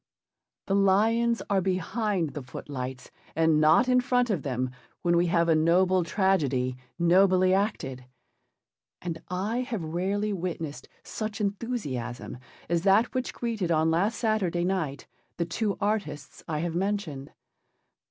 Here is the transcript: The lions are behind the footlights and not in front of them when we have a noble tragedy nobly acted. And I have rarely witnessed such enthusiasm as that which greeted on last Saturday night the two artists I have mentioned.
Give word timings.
The 0.65 0.73
lions 0.73 1.43
are 1.47 1.61
behind 1.61 2.29
the 2.31 2.41
footlights 2.41 3.11
and 3.35 3.61
not 3.61 3.87
in 3.87 4.01
front 4.01 4.31
of 4.31 4.41
them 4.41 4.71
when 5.03 5.15
we 5.15 5.27
have 5.27 5.47
a 5.47 5.53
noble 5.53 6.03
tragedy 6.03 6.75
nobly 6.97 7.53
acted. 7.53 8.05
And 8.99 9.21
I 9.29 9.59
have 9.59 9.83
rarely 9.83 10.33
witnessed 10.33 10.89
such 11.03 11.39
enthusiasm 11.39 12.39
as 12.67 12.81
that 12.81 13.13
which 13.13 13.31
greeted 13.31 13.69
on 13.69 13.91
last 13.91 14.17
Saturday 14.17 14.63
night 14.65 15.05
the 15.37 15.45
two 15.45 15.77
artists 15.79 16.43
I 16.47 16.61
have 16.61 16.73
mentioned. 16.73 17.31